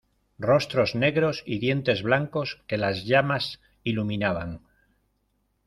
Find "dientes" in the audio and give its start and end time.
1.59-2.01